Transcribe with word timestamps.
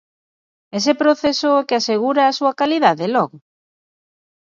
Ese 0.77 0.91
proceso 1.01 1.47
é 1.53 1.57
o 1.61 1.65
que 1.67 1.77
asegura 1.79 2.21
a 2.25 2.35
súa 2.39 2.53
calidade, 2.61 3.05
logo? 3.15 3.37